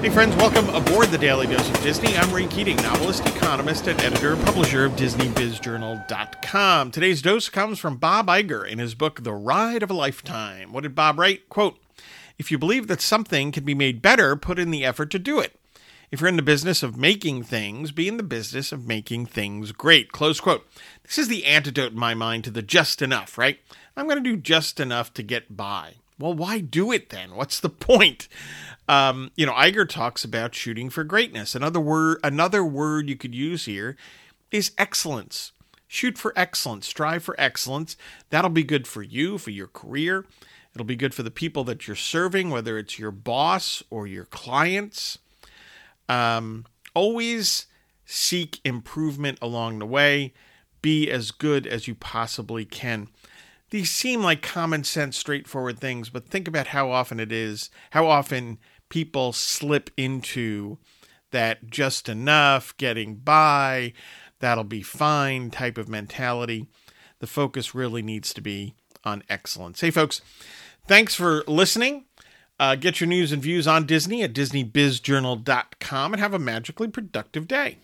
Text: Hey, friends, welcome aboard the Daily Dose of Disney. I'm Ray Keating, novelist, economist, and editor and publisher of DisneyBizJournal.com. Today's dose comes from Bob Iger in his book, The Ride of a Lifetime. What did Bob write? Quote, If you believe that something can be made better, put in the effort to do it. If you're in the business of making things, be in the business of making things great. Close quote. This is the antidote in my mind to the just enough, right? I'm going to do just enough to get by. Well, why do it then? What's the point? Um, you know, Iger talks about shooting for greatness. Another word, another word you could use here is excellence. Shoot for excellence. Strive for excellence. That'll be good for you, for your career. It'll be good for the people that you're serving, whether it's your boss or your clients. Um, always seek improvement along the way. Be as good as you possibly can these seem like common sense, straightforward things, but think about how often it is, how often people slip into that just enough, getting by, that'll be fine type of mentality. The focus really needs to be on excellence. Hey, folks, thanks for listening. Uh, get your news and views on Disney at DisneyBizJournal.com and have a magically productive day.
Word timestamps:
Hey, 0.00 0.08
friends, 0.08 0.34
welcome 0.36 0.66
aboard 0.70 1.08
the 1.08 1.18
Daily 1.18 1.46
Dose 1.46 1.68
of 1.68 1.82
Disney. 1.82 2.16
I'm 2.16 2.32
Ray 2.32 2.46
Keating, 2.46 2.76
novelist, 2.76 3.26
economist, 3.26 3.86
and 3.86 4.00
editor 4.00 4.32
and 4.32 4.42
publisher 4.46 4.86
of 4.86 4.92
DisneyBizJournal.com. 4.92 6.90
Today's 6.90 7.20
dose 7.20 7.50
comes 7.50 7.78
from 7.78 7.98
Bob 7.98 8.28
Iger 8.28 8.66
in 8.66 8.78
his 8.78 8.94
book, 8.94 9.22
The 9.22 9.34
Ride 9.34 9.82
of 9.82 9.90
a 9.90 9.94
Lifetime. 9.94 10.72
What 10.72 10.84
did 10.84 10.94
Bob 10.94 11.18
write? 11.18 11.50
Quote, 11.50 11.78
If 12.38 12.50
you 12.50 12.56
believe 12.56 12.86
that 12.86 13.02
something 13.02 13.52
can 13.52 13.66
be 13.66 13.74
made 13.74 14.00
better, 14.00 14.36
put 14.36 14.58
in 14.58 14.70
the 14.70 14.86
effort 14.86 15.10
to 15.10 15.18
do 15.18 15.38
it. 15.38 15.60
If 16.10 16.22
you're 16.22 16.28
in 16.28 16.36
the 16.36 16.42
business 16.42 16.82
of 16.82 16.96
making 16.96 17.42
things, 17.42 17.92
be 17.92 18.08
in 18.08 18.16
the 18.16 18.22
business 18.22 18.72
of 18.72 18.86
making 18.86 19.26
things 19.26 19.70
great. 19.70 20.12
Close 20.12 20.40
quote. 20.40 20.66
This 21.02 21.18
is 21.18 21.28
the 21.28 21.44
antidote 21.44 21.92
in 21.92 21.98
my 21.98 22.14
mind 22.14 22.44
to 22.44 22.50
the 22.50 22.62
just 22.62 23.02
enough, 23.02 23.36
right? 23.36 23.58
I'm 23.98 24.06
going 24.08 24.16
to 24.16 24.30
do 24.30 24.38
just 24.38 24.80
enough 24.80 25.12
to 25.12 25.22
get 25.22 25.54
by. 25.54 25.96
Well, 26.20 26.34
why 26.34 26.60
do 26.60 26.92
it 26.92 27.08
then? 27.08 27.34
What's 27.34 27.58
the 27.58 27.70
point? 27.70 28.28
Um, 28.88 29.30
you 29.36 29.46
know, 29.46 29.52
Iger 29.52 29.88
talks 29.88 30.24
about 30.24 30.54
shooting 30.54 30.90
for 30.90 31.02
greatness. 31.04 31.54
Another 31.54 31.80
word, 31.80 32.18
another 32.22 32.64
word 32.64 33.08
you 33.08 33.16
could 33.16 33.34
use 33.34 33.64
here 33.64 33.96
is 34.50 34.72
excellence. 34.76 35.52
Shoot 35.88 36.18
for 36.18 36.32
excellence. 36.36 36.86
Strive 36.86 37.24
for 37.24 37.34
excellence. 37.38 37.96
That'll 38.30 38.50
be 38.50 38.62
good 38.62 38.86
for 38.86 39.02
you, 39.02 39.38
for 39.38 39.50
your 39.50 39.66
career. 39.66 40.26
It'll 40.74 40.84
be 40.84 40.96
good 40.96 41.14
for 41.14 41.22
the 41.22 41.30
people 41.30 41.64
that 41.64 41.86
you're 41.86 41.96
serving, 41.96 42.50
whether 42.50 42.78
it's 42.78 42.98
your 42.98 43.10
boss 43.10 43.82
or 43.90 44.06
your 44.06 44.26
clients. 44.26 45.18
Um, 46.08 46.66
always 46.94 47.66
seek 48.04 48.60
improvement 48.64 49.38
along 49.40 49.78
the 49.78 49.86
way. 49.86 50.32
Be 50.82 51.10
as 51.10 51.30
good 51.30 51.66
as 51.66 51.88
you 51.88 51.94
possibly 51.94 52.64
can 52.64 53.08
these 53.70 53.90
seem 53.90 54.22
like 54.22 54.42
common 54.42 54.84
sense, 54.84 55.16
straightforward 55.16 55.78
things, 55.78 56.10
but 56.10 56.28
think 56.28 56.48
about 56.48 56.68
how 56.68 56.90
often 56.90 57.20
it 57.20 57.32
is, 57.32 57.70
how 57.90 58.06
often 58.06 58.58
people 58.88 59.32
slip 59.32 59.90
into 59.96 60.78
that 61.30 61.70
just 61.70 62.08
enough, 62.08 62.76
getting 62.76 63.14
by, 63.16 63.92
that'll 64.40 64.64
be 64.64 64.82
fine 64.82 65.50
type 65.50 65.78
of 65.78 65.88
mentality. 65.88 66.66
The 67.20 67.26
focus 67.26 67.74
really 67.74 68.02
needs 68.02 68.34
to 68.34 68.40
be 68.40 68.74
on 69.04 69.22
excellence. 69.28 69.80
Hey, 69.80 69.90
folks, 69.90 70.20
thanks 70.86 71.14
for 71.14 71.44
listening. 71.46 72.06
Uh, 72.58 72.74
get 72.74 73.00
your 73.00 73.08
news 73.08 73.32
and 73.32 73.42
views 73.42 73.66
on 73.66 73.86
Disney 73.86 74.22
at 74.22 74.34
DisneyBizJournal.com 74.34 76.12
and 76.12 76.20
have 76.20 76.34
a 76.34 76.38
magically 76.38 76.88
productive 76.88 77.48
day. 77.48 77.78